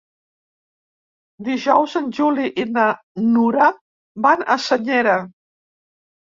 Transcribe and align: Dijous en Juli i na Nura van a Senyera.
Dijous 1.49 1.93
en 1.99 2.07
Juli 2.19 2.45
i 2.63 2.65
na 2.77 2.87
Nura 3.35 3.69
van 4.27 4.43
a 4.55 4.57
Senyera. 4.65 5.21